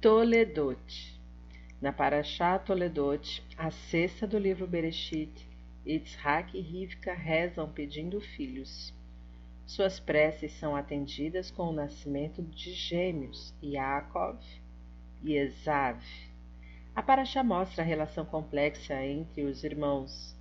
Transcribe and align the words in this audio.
Toledot. 0.00 1.20
Na 1.78 1.92
Parashá 1.92 2.58
Toledot, 2.58 3.42
a 3.58 3.70
sexta 3.70 4.26
do 4.26 4.38
livro 4.38 4.66
Bereshit, 4.66 5.46
Yitzhak 5.86 6.56
e 6.56 6.60
Rivka 6.62 7.12
rezam 7.12 7.70
pedindo 7.70 8.18
filhos. 8.18 8.94
Suas 9.66 10.00
preces 10.00 10.52
são 10.52 10.74
atendidas 10.74 11.50
com 11.50 11.64
o 11.64 11.72
nascimento 11.72 12.42
de 12.42 12.72
gêmeos, 12.72 13.52
Yaakov 13.62 14.38
e 15.22 15.34
Esav. 15.34 16.02
A 16.96 17.02
Parashá 17.02 17.44
mostra 17.44 17.84
a 17.84 17.86
relação 17.86 18.24
complexa 18.24 19.04
entre 19.04 19.42
os 19.42 19.62
irmãos. 19.64 20.34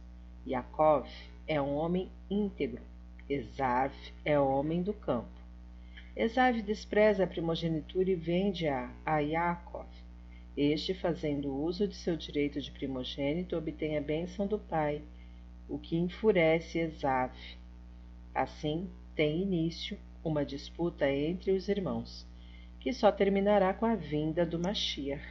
Yaakov 0.48 1.06
é 1.46 1.62
um 1.62 1.76
homem 1.76 2.10
íntegro, 2.30 2.82
Esav 3.28 3.94
é 4.24 4.40
homem 4.40 4.82
do 4.82 4.94
campo. 4.94 5.38
Esav 6.20 6.62
despreza 6.62 7.24
a 7.24 7.28
primogenitura 7.28 8.10
e 8.10 8.14
vende-a 8.14 8.92
a 9.06 9.20
Yaakov. 9.20 9.88
Este, 10.58 10.94
fazendo 10.94 11.56
uso 11.56 11.88
de 11.88 11.96
seu 11.96 12.18
direito 12.18 12.60
de 12.60 12.70
primogênito, 12.72 13.56
obtém 13.56 13.98
a 13.98 14.02
bênção 14.02 14.46
do 14.46 14.60
pai, 14.60 15.02
o 15.70 15.80
que 15.80 15.96
enfurece 15.96 16.78
Esav. 16.78 17.32
Assim, 18.36 18.90
tem 19.16 19.44
início 19.44 19.98
uma 20.22 20.44
disputa 20.44 21.10
entre 21.10 21.52
os 21.52 21.70
irmãos, 21.70 22.28
que 22.82 22.92
só 22.92 23.14
terminará 23.14 23.74
com 23.74 23.86
a 23.86 23.96
vinda 23.96 24.46
do 24.46 24.60
Mashiach. 24.60 25.24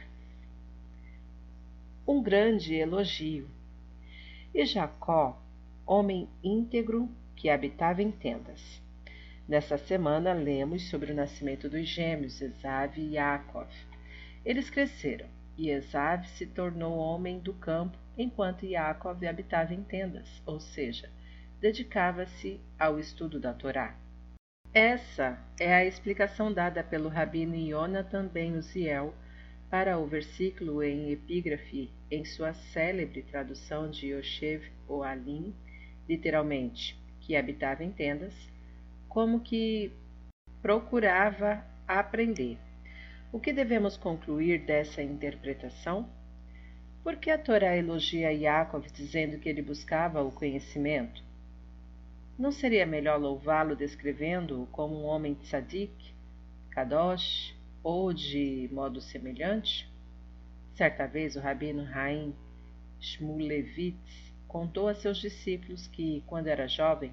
Um 2.07 2.19
grande 2.19 2.73
elogio. 2.73 3.47
E 4.55 4.65
Jacó, 4.65 5.39
homem 5.85 6.27
íntegro 6.43 7.07
que 7.35 7.47
habitava 7.47 8.01
em 8.01 8.09
tendas. 8.09 8.81
Nessa 9.49 9.79
semana, 9.79 10.31
lemos 10.31 10.91
sobre 10.91 11.11
o 11.11 11.15
nascimento 11.15 11.67
dos 11.67 11.87
gêmeos 11.87 12.39
Esav 12.39 12.95
e 12.99 13.15
Yaakov. 13.15 13.67
Eles 14.45 14.69
cresceram, 14.69 15.25
e 15.57 15.71
Esav 15.71 16.23
se 16.27 16.45
tornou 16.45 16.99
homem 16.99 17.39
do 17.39 17.55
campo, 17.55 17.97
enquanto 18.15 18.67
Yaakov 18.67 19.25
habitava 19.25 19.73
em 19.73 19.81
tendas, 19.81 20.39
ou 20.45 20.59
seja, 20.59 21.09
dedicava-se 21.59 22.61
ao 22.77 22.99
estudo 22.99 23.39
da 23.39 23.51
Torá. 23.51 23.97
Essa 24.71 25.43
é 25.59 25.73
a 25.73 25.83
explicação 25.83 26.53
dada 26.53 26.83
pelo 26.83 27.09
rabino 27.09 27.55
Yonatan 27.55 28.27
ben 28.27 28.55
Uziel 28.55 29.15
para 29.67 29.97
o 29.97 30.05
versículo 30.05 30.83
em 30.83 31.09
epígrafe 31.09 31.91
em 32.11 32.23
sua 32.23 32.53
célebre 32.53 33.23
tradução 33.23 33.89
de 33.89 34.09
Yoshev 34.09 34.69
Oalim, 34.87 35.55
literalmente, 36.07 36.95
que 37.19 37.35
habitava 37.35 37.83
em 37.83 37.91
tendas, 37.91 38.35
como 39.09 39.39
que 39.39 39.91
procurava 40.61 41.65
aprender. 41.87 42.59
O 43.31 43.39
que 43.39 43.51
devemos 43.51 43.97
concluir 43.97 44.65
dessa 44.65 45.01
interpretação? 45.01 46.07
Por 47.03 47.15
que 47.15 47.31
a 47.31 47.37
Torá 47.37 47.75
elogia 47.75 48.31
Yaakov 48.31 48.85
dizendo 48.91 49.39
que 49.39 49.49
ele 49.49 49.63
buscava 49.63 50.21
o 50.21 50.31
conhecimento? 50.31 51.23
Não 52.37 52.51
seria 52.51 52.85
melhor 52.85 53.19
louvá-lo 53.19 53.75
descrevendo-o 53.75 54.67
como 54.67 54.95
um 54.95 55.05
homem 55.05 55.33
tzadik, 55.33 56.13
kadosh 56.69 57.55
ou 57.83 58.13
de 58.13 58.69
modo 58.71 59.01
semelhante? 59.01 59.89
Certa 60.75 61.07
vez 61.07 61.35
o 61.35 61.39
rabino 61.39 61.85
Haim 61.93 62.33
Shmulevitz 63.01 64.33
contou 64.47 64.87
a 64.87 64.93
seus 64.93 65.17
discípulos 65.17 65.87
que, 65.87 66.23
quando 66.27 66.47
era 66.47 66.67
jovem, 66.67 67.11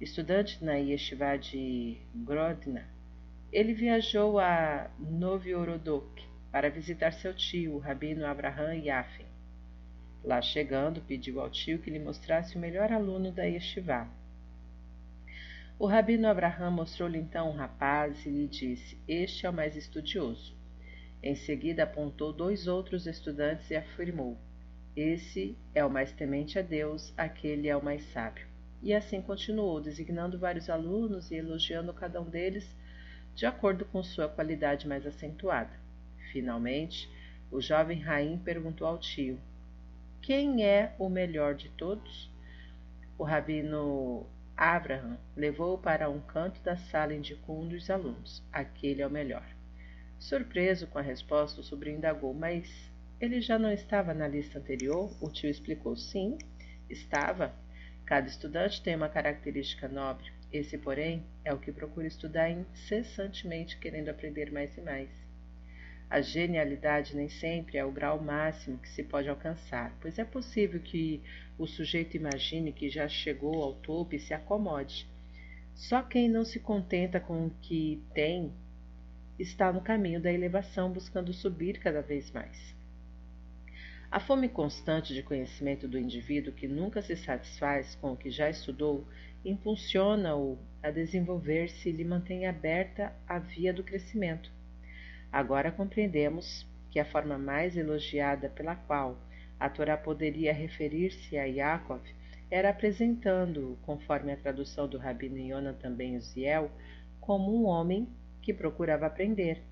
Estudante 0.00 0.64
na 0.64 0.76
Yeshiva 0.76 1.36
de 1.36 1.98
Grodna, 2.14 2.88
ele 3.52 3.74
viajou 3.74 4.38
a 4.38 4.90
Noviorodok 4.98 6.26
para 6.50 6.70
visitar 6.70 7.12
seu 7.12 7.34
tio, 7.34 7.74
o 7.74 7.78
rabino 7.78 8.24
Abraham 8.24 8.76
Yafin. 8.76 9.26
Lá 10.24 10.40
chegando, 10.40 11.02
pediu 11.02 11.38
ao 11.38 11.50
tio 11.50 11.80
que 11.80 11.90
lhe 11.90 11.98
mostrasse 11.98 12.56
o 12.56 12.58
melhor 12.58 12.90
aluno 12.90 13.30
da 13.30 13.44
Yeshiva. 13.44 14.08
O 15.78 15.84
rabino 15.84 16.28
Abraham 16.28 16.70
mostrou-lhe 16.70 17.18
então 17.18 17.50
um 17.50 17.54
rapaz 17.54 18.24
e 18.24 18.30
lhe 18.30 18.48
disse: 18.48 18.96
Este 19.06 19.44
é 19.44 19.50
o 19.50 19.52
mais 19.52 19.76
estudioso. 19.76 20.56
Em 21.22 21.34
seguida 21.34 21.82
apontou 21.82 22.32
dois 22.32 22.66
outros 22.66 23.06
estudantes 23.06 23.70
e 23.70 23.76
afirmou: 23.76 24.38
Esse 24.96 25.58
é 25.74 25.84
o 25.84 25.90
mais 25.90 26.10
temente 26.10 26.58
a 26.58 26.62
Deus, 26.62 27.12
aquele 27.18 27.68
é 27.68 27.76
o 27.76 27.84
mais 27.84 28.02
sábio. 28.14 28.49
E 28.82 28.94
assim 28.94 29.20
continuou, 29.20 29.80
designando 29.80 30.38
vários 30.38 30.70
alunos 30.70 31.30
e 31.30 31.34
elogiando 31.34 31.92
cada 31.92 32.20
um 32.20 32.24
deles 32.24 32.66
de 33.34 33.46
acordo 33.46 33.84
com 33.84 34.02
sua 34.02 34.28
qualidade 34.28 34.88
mais 34.88 35.06
acentuada. 35.06 35.72
Finalmente, 36.32 37.10
o 37.50 37.60
jovem 37.60 38.00
Raim 38.00 38.38
perguntou 38.38 38.86
ao 38.86 38.98
tio: 38.98 39.38
Quem 40.22 40.64
é 40.64 40.94
o 40.98 41.08
melhor 41.08 41.54
de 41.54 41.68
todos? 41.70 42.30
O 43.18 43.24
rabino 43.24 44.26
Abraham 44.56 45.18
levou-o 45.36 45.78
para 45.78 46.08
um 46.08 46.20
canto 46.20 46.60
da 46.62 46.76
sala 46.76 47.12
e 47.12 47.18
indicou 47.18 47.60
um 47.60 47.68
dos 47.68 47.90
alunos: 47.90 48.42
Aquele 48.52 49.02
é 49.02 49.06
o 49.06 49.10
melhor. 49.10 49.44
Surpreso 50.18 50.86
com 50.86 50.98
a 50.98 51.02
resposta, 51.02 51.60
o 51.60 51.64
sobrinho 51.64 51.98
indagou: 51.98 52.32
Mas 52.32 52.90
ele 53.20 53.40
já 53.40 53.58
não 53.58 53.72
estava 53.72 54.14
na 54.14 54.28
lista 54.28 54.58
anterior? 54.58 55.10
O 55.20 55.30
tio 55.30 55.50
explicou: 55.50 55.96
Sim, 55.96 56.38
estava. 56.88 57.54
Cada 58.10 58.26
estudante 58.26 58.82
tem 58.82 58.96
uma 58.96 59.08
característica 59.08 59.86
nobre. 59.86 60.32
Esse, 60.52 60.76
porém, 60.76 61.22
é 61.44 61.54
o 61.54 61.60
que 61.60 61.70
procura 61.70 62.08
estudar 62.08 62.50
incessantemente, 62.50 63.78
querendo 63.78 64.08
aprender 64.08 64.50
mais 64.50 64.76
e 64.76 64.80
mais. 64.80 65.08
A 66.10 66.20
genialidade 66.20 67.14
nem 67.14 67.28
sempre 67.28 67.78
é 67.78 67.84
o 67.84 67.92
grau 67.92 68.20
máximo 68.20 68.78
que 68.78 68.88
se 68.88 69.04
pode 69.04 69.28
alcançar, 69.28 69.96
pois 70.00 70.18
é 70.18 70.24
possível 70.24 70.80
que 70.80 71.22
o 71.56 71.68
sujeito 71.68 72.16
imagine 72.16 72.72
que 72.72 72.90
já 72.90 73.08
chegou 73.08 73.62
ao 73.62 73.74
topo 73.74 74.16
e 74.16 74.18
se 74.18 74.34
acomode. 74.34 75.06
Só 75.76 76.02
quem 76.02 76.28
não 76.28 76.44
se 76.44 76.58
contenta 76.58 77.20
com 77.20 77.46
o 77.46 77.50
que 77.62 78.02
tem 78.12 78.52
está 79.38 79.72
no 79.72 79.82
caminho 79.82 80.20
da 80.20 80.32
elevação, 80.32 80.90
buscando 80.90 81.32
subir 81.32 81.78
cada 81.78 82.02
vez 82.02 82.28
mais. 82.32 82.79
A 84.10 84.18
fome 84.18 84.48
constante 84.48 85.14
de 85.14 85.22
conhecimento 85.22 85.86
do 85.86 85.96
indivíduo 85.96 86.52
que 86.52 86.66
nunca 86.66 87.00
se 87.00 87.14
satisfaz 87.14 87.94
com 87.94 88.10
o 88.12 88.16
que 88.16 88.28
já 88.28 88.50
estudou 88.50 89.06
impulsiona-o 89.44 90.58
a 90.82 90.90
desenvolver-se 90.90 91.88
e 91.88 91.92
lhe 91.92 92.04
mantém 92.04 92.44
aberta 92.44 93.14
a 93.24 93.38
via 93.38 93.72
do 93.72 93.84
crescimento. 93.84 94.50
Agora 95.30 95.70
compreendemos 95.70 96.66
que 96.90 96.98
a 96.98 97.04
forma 97.04 97.38
mais 97.38 97.76
elogiada 97.76 98.48
pela 98.48 98.74
qual 98.74 99.16
a 99.60 99.70
Torá 99.70 99.96
poderia 99.96 100.52
referir-se 100.52 101.38
a 101.38 101.44
Yaakov 101.44 102.02
era 102.50 102.70
apresentando-o, 102.70 103.76
conforme 103.82 104.32
a 104.32 104.36
tradução 104.36 104.88
do 104.88 104.98
rabino 104.98 105.38
Yonatan 105.38 105.94
Ben 105.94 106.16
Uziel, 106.16 106.68
como 107.20 107.56
um 107.56 107.64
homem 107.64 108.08
que 108.42 108.52
procurava 108.52 109.06
aprender, 109.06 109.62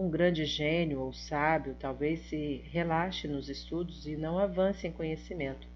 um 0.00 0.08
grande 0.08 0.46
gênio 0.46 1.00
ou 1.00 1.12
sábio 1.12 1.76
talvez 1.78 2.20
se 2.20 2.64
relaxe 2.72 3.28
nos 3.28 3.50
estudos 3.50 4.06
e 4.06 4.16
não 4.16 4.38
avance 4.38 4.86
em 4.86 4.92
conhecimento. 4.92 5.68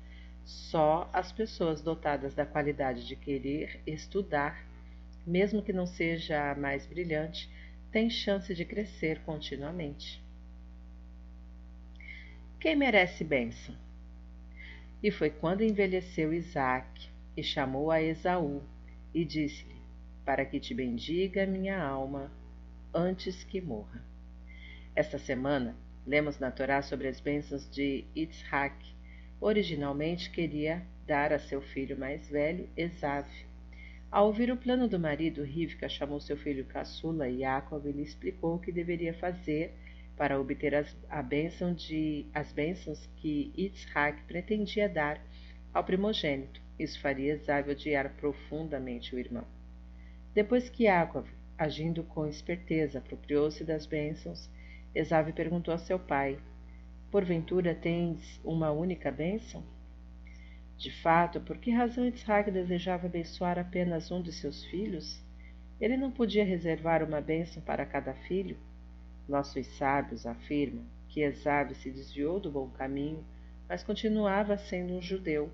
Só 0.46 1.10
as 1.12 1.30
pessoas 1.30 1.82
dotadas 1.82 2.34
da 2.34 2.46
qualidade 2.46 3.06
de 3.06 3.16
querer 3.16 3.82
estudar, 3.86 4.66
mesmo 5.26 5.62
que 5.62 5.74
não 5.74 5.84
seja 5.84 6.52
a 6.52 6.54
mais 6.54 6.86
brilhante, 6.86 7.50
têm 7.92 8.08
chance 8.08 8.54
de 8.54 8.64
crescer 8.64 9.20
continuamente. 9.26 10.24
Quem 12.58 12.74
merece 12.74 13.22
bênção? 13.22 13.76
E 15.02 15.10
foi 15.10 15.28
quando 15.28 15.62
envelheceu 15.62 16.32
Isaac 16.32 17.10
e 17.36 17.42
chamou 17.42 17.90
a 17.90 18.00
Esaú 18.00 18.62
e 19.12 19.22
disse-lhe: 19.22 19.76
Para 20.24 20.46
que 20.46 20.58
te 20.58 20.72
bendiga 20.72 21.44
minha 21.44 21.78
alma 21.78 22.32
antes 22.94 23.44
que 23.44 23.60
morra. 23.60 24.13
Esta 24.96 25.18
semana, 25.18 25.76
lemos 26.06 26.38
na 26.38 26.52
Torá 26.52 26.80
sobre 26.80 27.08
as 27.08 27.18
bênçãos 27.18 27.68
de 27.68 28.04
Yitzhak. 28.16 28.76
Originalmente 29.40 30.30
queria 30.30 30.86
dar 31.04 31.32
a 31.32 31.38
seu 31.40 31.60
filho 31.60 31.98
mais 31.98 32.28
velho, 32.28 32.68
Esav. 32.76 33.26
Ao 34.08 34.28
ouvir 34.28 34.52
o 34.52 34.56
plano 34.56 34.86
do 34.86 34.96
marido, 34.96 35.42
Rivka 35.42 35.88
chamou 35.88 36.20
seu 36.20 36.36
filho 36.36 36.64
caçula 36.66 37.28
Yaakov 37.28 37.88
e 37.88 37.90
lhe 37.90 38.02
explicou 38.04 38.54
o 38.54 38.58
que 38.60 38.70
deveria 38.70 39.12
fazer 39.14 39.72
para 40.16 40.40
obter 40.40 40.76
as, 40.76 40.96
a 41.10 41.20
bênção 41.20 41.74
de, 41.74 42.26
as 42.32 42.52
bênçãos 42.52 43.04
que 43.16 43.52
Yitzhak 43.58 44.22
pretendia 44.28 44.88
dar 44.88 45.20
ao 45.72 45.82
primogênito. 45.82 46.60
Isso 46.78 47.00
faria 47.00 47.32
Esav 47.32 47.68
odiar 47.68 48.10
profundamente 48.10 49.12
o 49.12 49.18
irmão. 49.18 49.44
Depois 50.32 50.68
que 50.70 50.84
Yaakov 50.84 51.28
agindo 51.58 52.02
com 52.02 52.26
esperteza, 52.26 52.98
apropriou-se 52.98 53.64
das 53.64 53.86
bênçãos. 53.86 54.48
Esav 54.94 55.32
perguntou 55.32 55.74
a 55.74 55.78
seu 55.78 55.98
pai: 55.98 56.38
Porventura 57.10 57.74
tens 57.74 58.40
uma 58.44 58.70
única 58.70 59.10
bênção? 59.10 59.62
De 60.76 60.90
fato, 61.02 61.40
por 61.40 61.58
que 61.58 61.70
razão 61.70 62.06
Isaac 62.06 62.50
desejava 62.50 63.06
abençoar 63.06 63.58
apenas 63.58 64.10
um 64.10 64.20
de 64.20 64.32
seus 64.32 64.64
filhos? 64.64 65.22
Ele 65.80 65.96
não 65.96 66.10
podia 66.10 66.44
reservar 66.44 67.02
uma 67.02 67.20
bênção 67.20 67.62
para 67.62 67.84
cada 67.86 68.14
filho? 68.14 68.56
Nossos 69.28 69.66
sábios 69.76 70.26
afirmam 70.26 70.84
que 71.08 71.20
Esav 71.22 71.74
se 71.74 71.90
desviou 71.90 72.38
do 72.38 72.50
bom 72.50 72.68
caminho, 72.70 73.24
mas 73.68 73.82
continuava 73.82 74.56
sendo 74.56 74.94
um 74.94 75.00
judeu. 75.02 75.50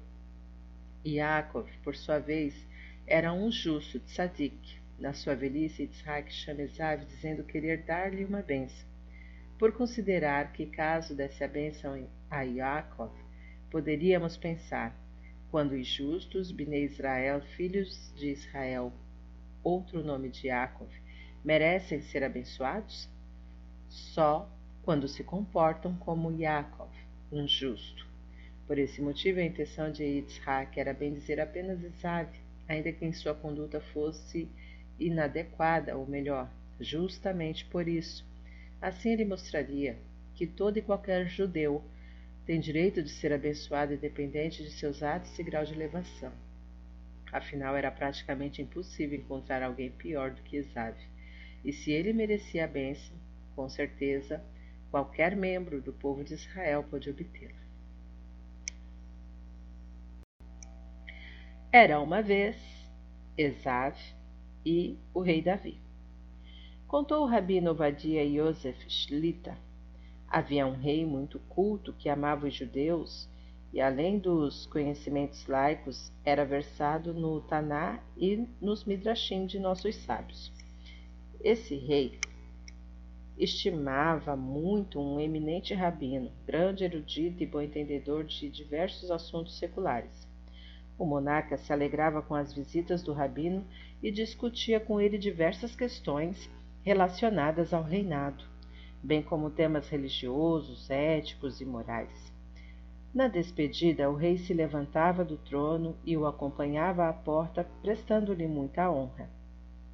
Yaakov, 1.06 1.68
por 1.82 1.96
sua 1.96 2.18
vez, 2.18 2.66
era 3.06 3.32
um 3.32 3.50
justo 3.50 4.00
tzadik. 4.00 4.80
Na 4.98 5.14
sua 5.14 5.34
velhice, 5.34 5.82
Yitzhak 5.82 6.30
chama 6.30 6.62
Esav 6.62 7.04
dizendo 7.06 7.42
querer 7.42 7.84
dar-lhe 7.84 8.24
uma 8.24 8.42
bênção, 8.42 8.86
por 9.60 9.72
considerar 9.72 10.54
que 10.54 10.64
caso 10.64 11.14
desse 11.14 11.44
a 11.44 11.46
bênção 11.46 12.08
a 12.30 12.40
Yaakov, 12.40 13.12
poderíamos 13.70 14.34
pensar, 14.34 14.98
quando 15.50 15.72
os 15.72 15.86
justos, 15.86 16.50
Bnei 16.50 16.84
Israel, 16.84 17.42
filhos 17.42 18.10
de 18.16 18.30
Israel, 18.30 18.90
outro 19.62 20.02
nome 20.02 20.30
de 20.30 20.46
Yaakov, 20.46 20.88
merecem 21.44 22.00
ser 22.00 22.24
abençoados? 22.24 23.06
Só 23.86 24.50
quando 24.82 25.06
se 25.06 25.22
comportam 25.22 25.94
como 25.94 26.32
Yaakov, 26.32 26.90
um 27.30 27.46
justo. 27.46 28.08
Por 28.66 28.78
esse 28.78 29.02
motivo, 29.02 29.40
a 29.40 29.44
intenção 29.44 29.92
de 29.92 30.02
Yitzhak 30.02 30.80
era 30.80 30.94
bem 30.94 31.12
dizer 31.12 31.38
apenas 31.38 31.84
Esav, 31.84 32.30
ainda 32.66 32.90
que 32.92 33.04
em 33.04 33.12
sua 33.12 33.34
conduta 33.34 33.78
fosse 33.92 34.48
inadequada, 34.98 35.98
ou 35.98 36.06
melhor, 36.06 36.50
justamente 36.80 37.66
por 37.66 37.86
isso. 37.86 38.24
Assim 38.80 39.10
ele 39.10 39.24
mostraria 39.24 39.98
que 40.34 40.46
todo 40.46 40.78
e 40.78 40.82
qualquer 40.82 41.26
judeu 41.26 41.84
tem 42.46 42.58
direito 42.58 43.02
de 43.02 43.10
ser 43.10 43.32
abençoado 43.32 43.92
independente 43.92 44.62
de 44.62 44.70
seus 44.70 45.02
atos 45.02 45.38
e 45.38 45.42
grau 45.42 45.64
de 45.64 45.74
elevação. 45.74 46.32
Afinal, 47.30 47.76
era 47.76 47.90
praticamente 47.90 48.60
impossível 48.62 49.18
encontrar 49.18 49.62
alguém 49.62 49.90
pior 49.90 50.30
do 50.30 50.42
que 50.42 50.56
Esav, 50.56 50.96
e 51.64 51.72
se 51.72 51.92
ele 51.92 52.12
merecia 52.12 52.64
a 52.64 52.68
bênção, 52.68 53.14
com 53.54 53.68
certeza 53.68 54.42
qualquer 54.90 55.36
membro 55.36 55.80
do 55.80 55.92
povo 55.92 56.24
de 56.24 56.34
Israel 56.34 56.82
pode 56.82 57.08
obtê-la. 57.08 57.60
Era 61.70 62.00
uma 62.00 62.20
vez 62.20 62.56
Esav 63.36 63.96
e 64.66 64.98
o 65.14 65.20
rei 65.20 65.40
Davi. 65.40 65.78
Contou 66.90 67.22
o 67.22 67.26
rabino 67.26 67.70
Ovadia 67.70 68.24
Yosef 68.24 68.84
Shlita. 68.88 69.56
Havia 70.26 70.66
um 70.66 70.74
rei 70.74 71.06
muito 71.06 71.38
culto 71.38 71.92
que 71.92 72.08
amava 72.08 72.48
os 72.48 72.54
judeus 72.54 73.28
e, 73.72 73.80
além 73.80 74.18
dos 74.18 74.66
conhecimentos 74.66 75.46
laicos, 75.46 76.10
era 76.24 76.44
versado 76.44 77.14
no 77.14 77.42
Taná 77.42 78.00
e 78.16 78.44
nos 78.60 78.84
Midrashim 78.84 79.46
de 79.46 79.60
nossos 79.60 79.94
sábios. 79.98 80.50
Esse 81.40 81.76
rei 81.76 82.18
estimava 83.38 84.34
muito 84.34 85.00
um 85.00 85.20
eminente 85.20 85.72
rabino, 85.72 86.32
grande 86.44 86.82
erudito 86.82 87.40
e 87.40 87.46
bom 87.46 87.60
entendedor 87.60 88.24
de 88.24 88.50
diversos 88.50 89.12
assuntos 89.12 89.56
seculares. 89.60 90.26
O 90.98 91.06
monarca 91.06 91.56
se 91.56 91.72
alegrava 91.72 92.20
com 92.20 92.34
as 92.34 92.52
visitas 92.52 93.00
do 93.00 93.12
rabino 93.12 93.64
e 94.02 94.10
discutia 94.10 94.80
com 94.80 95.00
ele 95.00 95.16
diversas 95.16 95.76
questões 95.76 96.50
relacionadas 96.82 97.74
ao 97.74 97.82
reinado, 97.82 98.44
bem 99.02 99.22
como 99.22 99.50
temas 99.50 99.88
religiosos, 99.88 100.90
éticos 100.90 101.60
e 101.60 101.64
morais. 101.64 102.32
Na 103.12 103.28
despedida, 103.28 104.08
o 104.08 104.14
rei 104.14 104.38
se 104.38 104.54
levantava 104.54 105.24
do 105.24 105.36
trono 105.36 105.96
e 106.04 106.16
o 106.16 106.26
acompanhava 106.26 107.08
à 107.08 107.12
porta, 107.12 107.66
prestando-lhe 107.82 108.46
muita 108.46 108.90
honra. 108.90 109.28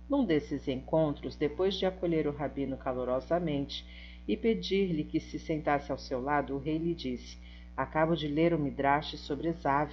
Num 0.08 0.24
desses 0.24 0.68
encontros, 0.68 1.34
depois 1.34 1.74
de 1.74 1.86
acolher 1.86 2.28
o 2.28 2.36
rabino 2.36 2.76
calorosamente 2.76 3.84
e 4.28 4.36
pedir-lhe 4.36 5.02
que 5.02 5.18
se 5.18 5.38
sentasse 5.38 5.90
ao 5.90 5.98
seu 5.98 6.20
lado, 6.20 6.54
o 6.54 6.58
rei 6.58 6.78
lhe 6.78 6.94
disse: 6.94 7.38
Acabo 7.76 8.14
de 8.14 8.28
ler 8.28 8.52
o 8.52 8.58
Midrash 8.58 9.16
sobre 9.16 9.48
Esav. 9.48 9.90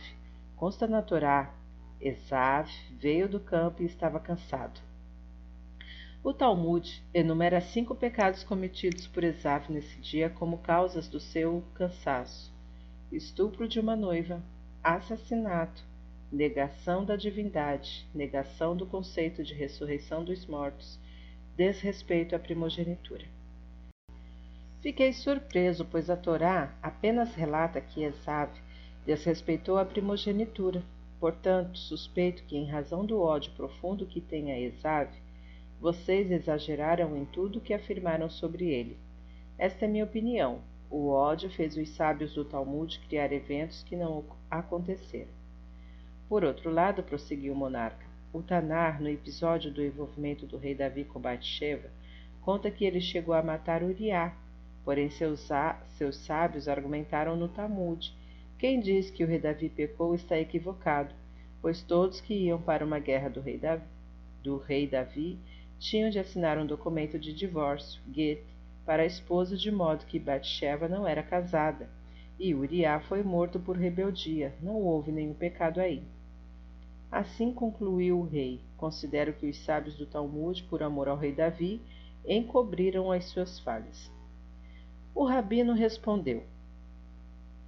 Consta 0.56 0.86
na 0.86 1.02
Torá: 1.02 1.56
Esav 2.00 2.70
veio 3.00 3.28
do 3.28 3.40
campo 3.40 3.82
e 3.82 3.86
estava 3.86 4.20
cansado. 4.20 4.80
O 6.26 6.32
Talmud 6.32 7.04
enumera 7.14 7.60
cinco 7.60 7.94
pecados 7.94 8.46
cometidos 8.46 9.06
por 9.06 9.26
Esav 9.26 9.70
nesse 9.70 10.00
dia 10.00 10.30
como 10.30 10.60
causas 10.60 11.10
do 11.10 11.20
seu 11.20 11.62
cansaço: 11.76 12.50
estupro 13.12 13.68
de 13.68 13.78
uma 13.78 13.94
noiva, 13.94 14.42
assassinato, 14.82 15.84
negação 16.32 17.04
da 17.04 17.18
divindade, 17.18 18.08
negação 18.16 18.74
do 18.74 18.86
conceito 18.86 19.44
de 19.44 19.54
ressurreição 19.54 20.24
dos 20.24 20.46
mortos, 20.46 20.98
desrespeito 21.58 22.34
à 22.38 22.40
primogenitura. 22.40 23.26
Fiquei 24.82 25.12
surpreso, 25.12 25.84
pois 25.84 26.10
a 26.10 26.16
Torá 26.16 26.74
apenas 26.82 27.36
relata 27.36 27.82
que 27.82 28.02
Esav 28.02 28.50
desrespeitou 29.06 29.78
a 29.78 29.84
primogenitura. 29.84 30.82
Portanto, 31.20 31.78
suspeito 31.78 32.44
que, 32.44 32.56
em 32.56 32.66
razão 32.66 33.06
do 33.06 33.20
ódio 33.20 33.52
profundo 33.58 34.06
que 34.06 34.22
tem 34.22 34.54
a 34.54 34.60
Esav, 34.60 35.10
vocês 35.84 36.32
exageraram 36.32 37.18
em 37.18 37.26
tudo 37.26 37.60
que 37.60 37.74
afirmaram 37.74 38.30
sobre 38.30 38.70
ele. 38.70 38.98
Esta 39.58 39.84
é 39.84 39.88
minha 39.90 40.06
opinião. 40.06 40.62
O 40.90 41.10
ódio 41.10 41.50
fez 41.50 41.76
os 41.76 41.90
sábios 41.90 42.34
do 42.36 42.46
Talmud 42.46 43.02
criar 43.02 43.34
eventos 43.34 43.84
que 43.84 43.98
não 43.98 44.24
aconteceram. 44.50 45.34
Por 46.30 46.46
outro 46.46 46.72
lado, 46.72 47.04
prosseguiu 47.04 47.52
o 47.52 47.56
monarca, 47.58 48.06
o 48.32 48.42
Tanar, 48.42 49.02
no 49.02 49.10
episódio 49.10 49.74
do 49.74 49.84
envolvimento 49.84 50.46
do 50.46 50.56
rei 50.56 50.74
Davi 50.74 51.04
com 51.04 51.20
Bathsheba, 51.20 51.90
conta 52.40 52.72
que 52.72 52.86
ele 52.86 53.02
chegou 53.02 53.36
a 53.36 53.44
matar 53.44 53.84
Uriá, 53.84 54.34
porém 54.86 55.10
seus, 55.10 55.50
seus 55.98 56.16
sábios 56.16 56.70
argumentaram 56.70 57.36
no 57.36 57.50
Talmud. 57.50 58.16
Quem 58.58 58.80
diz 58.80 59.10
que 59.10 59.26
o 59.26 59.28
rei 59.28 59.38
Davi 59.40 59.68
pecou 59.68 60.16
está 60.16 60.40
equivocado, 60.40 61.14
pois 61.62 61.82
todos 61.82 62.22
que 62.22 62.34
iam 62.34 62.62
para 62.62 62.86
uma 62.86 63.00
guerra 63.00 63.28
do 63.28 63.42
rei 63.42 63.58
Davi, 63.58 63.84
do 64.42 64.58
rei 64.58 64.88
Davi 64.88 65.38
tinham 65.84 66.10
de 66.10 66.18
assinar 66.18 66.58
um 66.58 66.66
documento 66.66 67.20
de 67.20 67.34
divórcio, 67.34 68.02
get, 68.10 68.42
para 68.86 69.04
a 69.04 69.06
esposa 69.06 69.58
de 69.58 69.70
modo 69.70 70.06
que 70.06 70.18
Bathsheba 70.18 70.88
não 70.88 71.06
era 71.06 71.22
casada, 71.22 71.90
e 72.40 72.56
Uriá 72.56 73.02
foi 73.02 73.22
morto 73.22 73.60
por 73.60 73.76
rebeldia, 73.76 74.56
não 74.62 74.76
houve 74.76 75.12
nenhum 75.12 75.34
pecado 75.34 75.82
aí. 75.82 76.02
Assim 77.12 77.54
concluiu 77.54 78.18
o 78.18 78.26
rei: 78.26 78.62
Considero 78.78 79.34
que 79.34 79.46
os 79.46 79.58
sábios 79.66 79.98
do 79.98 80.06
Talmud, 80.06 80.64
por 80.70 80.82
amor 80.82 81.10
ao 81.10 81.18
rei 81.18 81.34
Davi, 81.34 81.82
encobriram 82.26 83.12
as 83.12 83.26
suas 83.26 83.60
falhas. 83.60 84.10
O 85.14 85.26
rabino 85.26 85.74
respondeu: 85.74 86.46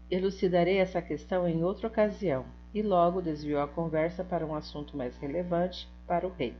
Elucidarei 0.09 0.77
essa 0.77 1.01
questão 1.01 1.49
em 1.49 1.65
outra 1.65 1.89
ocasião, 1.89 2.45
e 2.73 2.81
logo 2.81 3.21
desviou 3.21 3.61
a 3.61 3.67
conversa 3.67 4.23
para 4.23 4.45
um 4.45 4.55
assunto 4.55 4.95
mais 4.95 5.17
relevante 5.17 5.85
para 6.07 6.25
o 6.25 6.31
rei. 6.31 6.55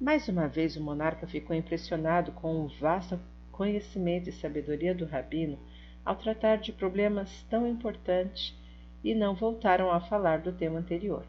Mais 0.00 0.28
uma 0.28 0.46
vez 0.46 0.76
o 0.76 0.80
monarca 0.80 1.26
ficou 1.26 1.56
impressionado 1.56 2.30
com 2.30 2.64
o 2.64 2.68
vasto 2.68 3.18
conhecimento 3.50 4.28
e 4.28 4.32
sabedoria 4.32 4.94
do 4.94 5.04
rabino 5.04 5.58
ao 6.04 6.14
tratar 6.14 6.58
de 6.58 6.72
problemas 6.72 7.42
tão 7.50 7.66
importantes 7.66 8.56
e 9.02 9.12
não 9.12 9.34
voltaram 9.34 9.90
a 9.90 10.00
falar 10.00 10.38
do 10.38 10.52
tema 10.52 10.78
anterior. 10.78 11.26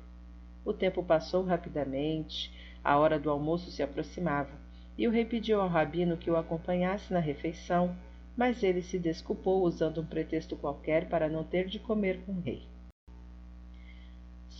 O 0.64 0.72
tempo 0.72 1.04
passou 1.04 1.44
rapidamente, 1.44 2.54
a 2.84 2.96
hora 2.96 3.18
do 3.18 3.32
almoço 3.32 3.72
se 3.72 3.82
aproximava, 3.82 4.54
e 4.96 5.08
o 5.08 5.12
rei 5.12 5.26
pediu 5.26 5.60
ao 5.60 5.68
rabino 5.68 6.16
que 6.16 6.30
o 6.30 6.38
acompanhasse 6.38 7.12
na 7.12 7.20
refeição, 7.20 7.96
mas 8.38 8.62
ele 8.62 8.84
se 8.84 9.00
desculpou 9.00 9.64
usando 9.64 10.02
um 10.02 10.06
pretexto 10.06 10.56
qualquer 10.56 11.10
para 11.10 11.28
não 11.28 11.44
ter 11.44 11.66
de 11.66 11.80
comer 11.80 12.22
com 12.24 12.34
o 12.34 12.42
rei. 12.42 12.68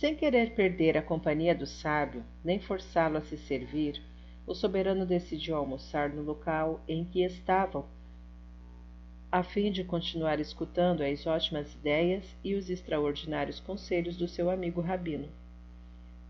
Sem 0.00 0.16
querer 0.16 0.54
perder 0.54 0.96
a 0.96 1.02
companhia 1.02 1.54
do 1.54 1.66
sábio, 1.66 2.24
nem 2.42 2.58
forçá-lo 2.58 3.18
a 3.18 3.20
se 3.20 3.36
servir, 3.36 4.00
o 4.46 4.54
soberano 4.54 5.04
decidiu 5.04 5.54
almoçar 5.54 6.08
no 6.08 6.22
local 6.22 6.80
em 6.88 7.04
que 7.04 7.22
estavam, 7.22 7.84
a 9.30 9.42
fim 9.42 9.70
de 9.70 9.84
continuar 9.84 10.40
escutando 10.40 11.02
as 11.02 11.26
ótimas 11.26 11.74
ideias 11.74 12.24
e 12.42 12.54
os 12.54 12.70
extraordinários 12.70 13.60
conselhos 13.60 14.16
do 14.16 14.26
seu 14.26 14.48
amigo 14.48 14.80
rabino. 14.80 15.28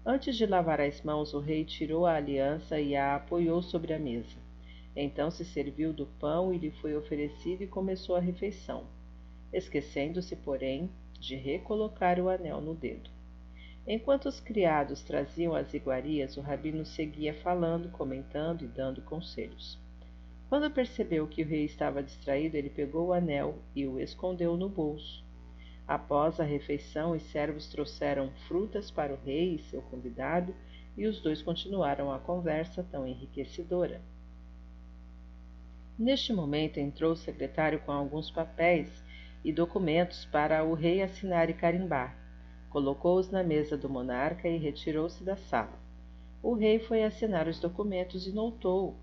Antes 0.04 0.36
de 0.36 0.46
lavar 0.46 0.80
as 0.80 1.00
mãos, 1.02 1.32
o 1.32 1.38
rei 1.38 1.64
tirou 1.64 2.06
a 2.06 2.16
aliança 2.16 2.80
e 2.80 2.96
a 2.96 3.14
apoiou 3.14 3.62
sobre 3.62 3.94
a 3.94 4.00
mesa. 4.00 4.36
Então 4.96 5.30
se 5.30 5.44
serviu 5.44 5.92
do 5.92 6.06
pão 6.18 6.52
e 6.52 6.58
lhe 6.58 6.72
foi 6.72 6.96
oferecido 6.96 7.62
e 7.62 7.68
começou 7.68 8.16
a 8.16 8.20
refeição, 8.20 8.82
esquecendo-se, 9.52 10.34
porém, 10.34 10.90
de 11.20 11.36
recolocar 11.36 12.18
o 12.18 12.28
anel 12.28 12.60
no 12.60 12.74
dedo. 12.74 13.19
Enquanto 13.86 14.26
os 14.26 14.40
criados 14.40 15.02
traziam 15.02 15.54
as 15.54 15.72
iguarias, 15.72 16.36
o 16.36 16.40
rabino 16.40 16.84
seguia 16.84 17.34
falando, 17.34 17.90
comentando 17.90 18.62
e 18.62 18.68
dando 18.68 19.02
conselhos. 19.02 19.78
Quando 20.48 20.70
percebeu 20.70 21.26
que 21.26 21.42
o 21.42 21.46
rei 21.46 21.64
estava 21.64 22.02
distraído, 22.02 22.56
ele 22.56 22.70
pegou 22.70 23.08
o 23.08 23.12
anel 23.12 23.58
e 23.74 23.86
o 23.86 23.98
escondeu 23.98 24.56
no 24.56 24.68
bolso. 24.68 25.24
Após 25.86 26.38
a 26.38 26.44
refeição, 26.44 27.12
os 27.12 27.22
servos 27.22 27.68
trouxeram 27.68 28.30
frutas 28.46 28.90
para 28.90 29.12
o 29.12 29.18
rei 29.24 29.54
e 29.54 29.62
seu 29.62 29.80
convidado, 29.82 30.54
e 30.96 31.06
os 31.06 31.20
dois 31.20 31.40
continuaram 31.40 32.12
a 32.12 32.18
conversa 32.18 32.82
tão 32.82 33.06
enriquecedora. 33.06 34.00
Neste 35.98 36.32
momento 36.32 36.78
entrou 36.78 37.12
o 37.12 37.16
secretário 37.16 37.80
com 37.80 37.92
alguns 37.92 38.30
papéis 38.30 39.02
e 39.44 39.52
documentos 39.52 40.24
para 40.26 40.62
o 40.64 40.74
rei 40.74 41.02
assinar 41.02 41.48
e 41.48 41.54
carimbar. 41.54 42.19
Colocou-os 42.70 43.30
na 43.30 43.42
mesa 43.42 43.76
do 43.76 43.90
monarca 43.90 44.48
e 44.48 44.56
retirou-se 44.56 45.22
da 45.24 45.36
sala. 45.36 45.78
O 46.42 46.54
rei 46.54 46.78
foi 46.78 47.02
assinar 47.02 47.46
os 47.48 47.58
documentos 47.60 48.26
e 48.26 48.32
notou 48.32 48.94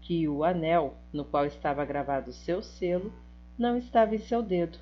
que 0.00 0.28
o 0.28 0.44
anel, 0.44 0.94
no 1.10 1.24
qual 1.24 1.46
estava 1.46 1.84
gravado 1.84 2.32
seu 2.32 2.62
selo, 2.62 3.10
não 3.58 3.78
estava 3.78 4.14
em 4.14 4.18
seu 4.18 4.42
dedo. 4.42 4.78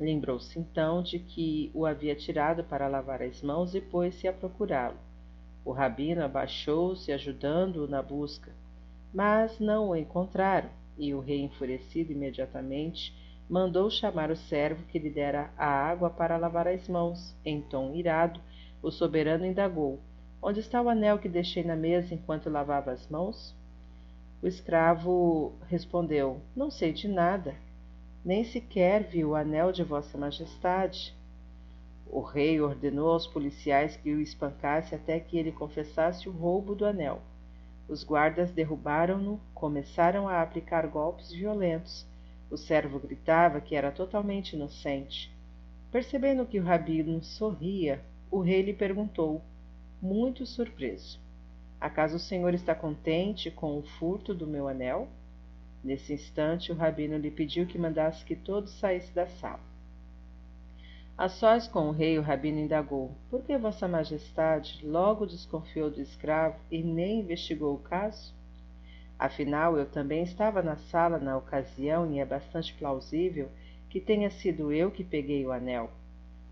Lembrou-se 0.00 0.58
então 0.58 1.02
de 1.02 1.20
que 1.20 1.70
o 1.72 1.86
havia 1.86 2.14
tirado 2.14 2.64
para 2.64 2.88
lavar 2.88 3.22
as 3.22 3.40
mãos 3.42 3.74
e 3.74 3.80
pôs-se 3.80 4.26
a 4.26 4.32
procurá-lo. 4.32 4.96
O 5.64 5.70
rabino 5.70 6.24
abaixou-se, 6.24 7.12
ajudando-o 7.12 7.86
na 7.86 8.02
busca, 8.02 8.52
mas 9.14 9.60
não 9.60 9.90
o 9.90 9.96
encontraram, 9.96 10.70
e 10.96 11.14
o 11.14 11.20
rei, 11.20 11.42
enfurecido 11.42 12.12
imediatamente, 12.12 13.14
mandou 13.48 13.90
chamar 13.90 14.30
o 14.30 14.36
servo 14.36 14.84
que 14.84 14.98
lhe 14.98 15.08
dera 15.08 15.50
a 15.56 15.66
água 15.66 16.10
para 16.10 16.36
lavar 16.36 16.68
as 16.68 16.86
mãos. 16.86 17.34
Em 17.44 17.62
tom 17.62 17.94
irado, 17.94 18.40
o 18.82 18.90
soberano 18.90 19.46
indagou: 19.46 19.98
Onde 20.42 20.60
está 20.60 20.82
o 20.82 20.88
anel 20.88 21.18
que 21.18 21.28
deixei 21.28 21.64
na 21.64 21.74
mesa 21.74 22.14
enquanto 22.14 22.50
lavava 22.50 22.92
as 22.92 23.08
mãos? 23.08 23.56
O 24.42 24.46
escravo 24.46 25.54
respondeu: 25.66 26.40
Não 26.54 26.70
sei 26.70 26.92
de 26.92 27.08
nada, 27.08 27.54
nem 28.24 28.44
sequer 28.44 29.02
vi 29.02 29.24
o 29.24 29.34
anel 29.34 29.72
de 29.72 29.82
Vossa 29.82 30.18
Majestade. 30.18 31.16
O 32.06 32.20
rei 32.20 32.60
ordenou 32.60 33.10
aos 33.10 33.26
policiais 33.26 33.96
que 33.96 34.14
o 34.14 34.20
espancasse 34.20 34.94
até 34.94 35.18
que 35.20 35.36
ele 35.36 35.52
confessasse 35.52 36.28
o 36.28 36.32
roubo 36.32 36.74
do 36.74 36.84
anel. 36.84 37.20
Os 37.88 38.04
guardas 38.04 38.50
derrubaram-no, 38.50 39.40
começaram 39.54 40.28
a 40.28 40.42
aplicar 40.42 40.86
golpes 40.86 41.30
violentos. 41.30 42.06
O 42.50 42.56
servo 42.56 42.98
gritava 42.98 43.60
que 43.60 43.74
era 43.74 43.92
totalmente 43.92 44.54
inocente. 44.54 45.30
Percebendo 45.90 46.46
que 46.46 46.58
o 46.58 46.64
rabino 46.64 47.22
sorria, 47.22 48.02
o 48.30 48.40
rei 48.40 48.62
lhe 48.62 48.72
perguntou, 48.72 49.42
muito 50.00 50.46
surpreso: 50.46 51.20
Acaso 51.80 52.16
o 52.16 52.20
senhor 52.20 52.54
está 52.54 52.74
contente 52.74 53.50
com 53.50 53.78
o 53.78 53.82
furto 53.82 54.34
do 54.34 54.46
meu 54.46 54.68
anel? 54.68 55.08
Nesse 55.82 56.12
instante, 56.12 56.72
o 56.72 56.74
rabino 56.74 57.16
lhe 57.16 57.30
pediu 57.30 57.66
que 57.66 57.78
mandasse 57.78 58.24
que 58.24 58.34
todos 58.34 58.72
saíssem 58.72 59.14
da 59.14 59.26
sala. 59.26 59.60
A 61.16 61.28
sós 61.28 61.66
com 61.66 61.88
o 61.88 61.92
rei, 61.92 62.18
o 62.18 62.22
rabino 62.22 62.60
indagou: 62.60 63.12
Por 63.28 63.42
que 63.42 63.56
Vossa 63.58 63.88
Majestade 63.88 64.80
logo 64.84 65.26
desconfiou 65.26 65.90
do 65.90 66.00
escravo 66.00 66.58
e 66.70 66.82
nem 66.82 67.20
investigou 67.20 67.74
o 67.74 67.78
caso? 67.78 68.32
Afinal, 69.18 69.76
eu 69.76 69.84
também 69.84 70.22
estava 70.22 70.62
na 70.62 70.76
sala 70.76 71.18
na 71.18 71.36
ocasião 71.36 72.08
e 72.12 72.20
é 72.20 72.24
bastante 72.24 72.72
plausível 72.74 73.50
que 73.90 74.00
tenha 74.00 74.30
sido 74.30 74.72
eu 74.72 74.92
que 74.92 75.02
peguei 75.02 75.44
o 75.44 75.50
anel. 75.50 75.90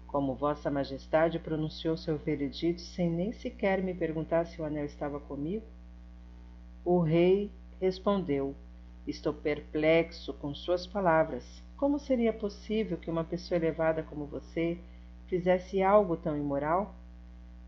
Como 0.07 0.35
Vossa 0.35 0.71
Majestade 0.71 1.39
pronunciou 1.39 1.97
seu 1.97 2.19
veredito 2.19 2.81
sem 2.81 3.09
nem 3.09 3.33
sequer 3.33 3.83
me 3.83 3.95
perguntar 3.95 4.47
se 4.47 4.61
o 4.61 4.65
anel 4.65 4.85
estava 4.85 5.21
comigo? 5.21 5.65
O 6.85 6.99
rei 7.01 7.53
respondeu: 7.81 8.55
Estou 9.07 9.33
perplexo 9.33 10.35
com 10.35 10.55
suas 10.55 10.87
palavras. 10.87 11.63
Como 11.77 11.99
seria 11.99 12.33
possível 12.33 12.97
que 12.97 13.11
uma 13.11 13.23
pessoa 13.23 13.59
elevada 13.59 14.03
como 14.03 14.27
você 14.27 14.79
fizesse 15.27 15.83
algo 15.83 16.17
tão 16.17 16.37
imoral? 16.37 16.95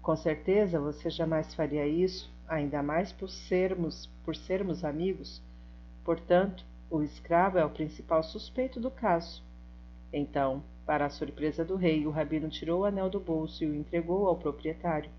Com 0.01 0.17
certeza 0.17 0.81
você 0.81 1.11
jamais 1.11 1.55
faria 1.55 1.87
isso, 1.87 2.31
ainda 2.49 2.83
mais 2.83 3.13
por 3.13 3.29
sermos, 3.29 4.07
por 4.25 4.35
sermos 4.35 4.85
amigos. 4.85 5.43
Portanto, 6.05 6.65
o 6.91 7.03
escravo 7.03 7.59
é 7.59 7.65
o 7.65 7.71
principal 7.71 8.23
suspeito 8.23 8.81
do 8.81 8.91
caso. 8.91 9.43
Então, 10.13 10.63
para 10.87 11.05
a 11.05 11.11
surpresa 11.11 11.65
do 11.65 11.77
rei, 11.77 12.07
o 12.07 12.11
rabino 12.11 12.49
tirou 12.49 12.81
o 12.81 12.85
anel 12.85 13.11
do 13.11 13.21
bolso 13.21 13.63
e 13.63 13.67
o 13.67 13.75
entregou 13.75 14.27
ao 14.27 14.37
proprietário. 14.37 15.11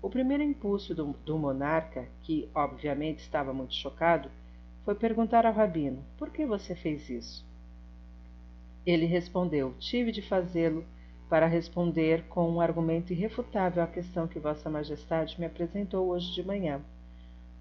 O 0.00 0.08
primeiro 0.08 0.42
impulso 0.42 0.94
do, 0.94 1.12
do 1.24 1.36
monarca, 1.36 2.06
que 2.22 2.48
obviamente 2.54 3.18
estava 3.18 3.52
muito 3.52 3.74
chocado, 3.74 4.30
foi 4.84 4.94
perguntar 4.94 5.44
ao 5.44 5.52
rabino: 5.52 6.04
Por 6.16 6.30
que 6.30 6.46
você 6.46 6.74
fez 6.76 7.10
isso? 7.10 7.44
Ele 8.86 9.04
respondeu: 9.04 9.74
Tive 9.78 10.12
de 10.12 10.22
fazê-lo 10.22 10.84
para 11.30 11.46
responder 11.46 12.24
com 12.24 12.50
um 12.50 12.60
argumento 12.60 13.12
irrefutável 13.12 13.84
à 13.84 13.86
questão 13.86 14.26
que 14.26 14.40
Vossa 14.40 14.68
Majestade 14.68 15.38
me 15.38 15.46
apresentou 15.46 16.08
hoje 16.08 16.34
de 16.34 16.42
manhã. 16.44 16.80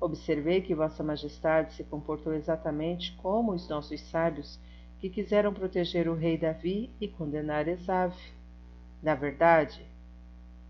Observei 0.01 0.59
que 0.59 0.73
Vossa 0.73 1.03
Majestade 1.03 1.73
se 1.73 1.83
comportou 1.83 2.33
exatamente 2.33 3.15
como 3.17 3.51
os 3.51 3.69
nossos 3.69 4.01
sábios 4.01 4.59
que 4.99 5.07
quiseram 5.07 5.53
proteger 5.53 6.09
o 6.09 6.15
rei 6.15 6.35
Davi 6.35 6.89
e 6.99 7.07
condenar 7.07 7.67
Esav. 7.67 8.15
Na 9.03 9.13
verdade, 9.13 9.85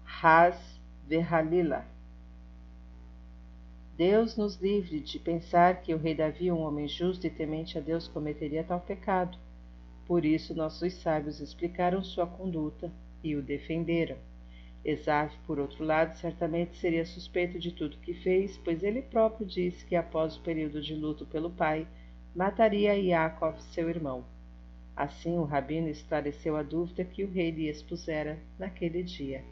Ras 0.04 0.60
Verhalila. 1.08 1.86
Deus 3.96 4.36
nos 4.36 4.58
livre 4.58 5.00
de 5.00 5.18
pensar 5.20 5.82
que 5.82 5.94
o 5.94 5.98
rei 5.98 6.16
Davi, 6.16 6.52
um 6.52 6.60
homem 6.60 6.88
justo 6.88 7.26
e 7.26 7.30
temente 7.30 7.78
a 7.78 7.82
Deus, 7.82 8.10
cometeria 8.10 8.64
tal 8.64 8.82
pecado. 8.82 9.38
Por 10.10 10.26
isso, 10.26 10.56
nossos 10.56 10.92
sábios 10.96 11.40
explicaram 11.40 12.04
sua 12.04 12.26
conduta 12.26 12.92
e 13.24 13.36
o 13.36 13.44
defenderam. 13.44 14.18
Esav, 14.84 15.32
por 15.46 15.60
outro 15.60 15.86
lado, 15.86 16.18
certamente 16.18 16.76
seria 16.78 17.06
suspeito 17.06 17.60
de 17.60 17.72
tudo 17.72 18.00
que 18.00 18.16
fez, 18.16 18.58
pois 18.58 18.82
ele 18.82 19.04
próprio 19.04 19.46
disse 19.46 19.86
que 19.86 19.96
após 19.96 20.36
o 20.36 20.42
período 20.42 20.82
de 20.82 20.96
luto 20.96 21.28
pelo 21.28 21.52
pai, 21.52 21.88
mataria 22.36 22.96
Yaakov, 22.96 23.62
seu 23.62 23.88
irmão. 23.88 24.26
Assim 24.96 25.38
o 25.38 25.44
rabino 25.44 25.88
esclareceu 25.88 26.58
a 26.58 26.64
dúvida 26.64 27.06
que 27.06 27.24
o 27.24 27.32
rei 27.32 27.52
lhe 27.52 27.70
expusera 27.70 28.40
naquele 28.58 29.04
dia. 29.04 29.44